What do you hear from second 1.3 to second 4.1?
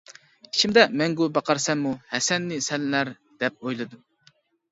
باقارسەنمۇ ھەسەننى سەنلەر دەپ ئويلىدىم.